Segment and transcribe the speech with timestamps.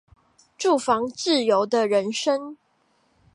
[0.57, 2.57] 住房自由的人生